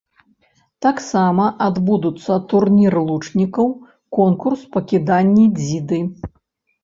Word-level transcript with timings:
Таксама 0.85 1.43
адбудуцца 1.65 2.37
турнір 2.53 2.93
лучнікаў, 3.09 3.67
конкурс 4.21 4.61
па 4.77 4.83
кіданні 4.93 5.45
дзіды. 5.61 5.99